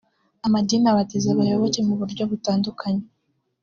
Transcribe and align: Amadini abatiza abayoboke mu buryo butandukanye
Amadini 0.45 0.87
abatiza 0.91 1.27
abayoboke 1.31 1.79
mu 1.87 1.93
buryo 1.99 2.23
butandukanye 2.31 3.05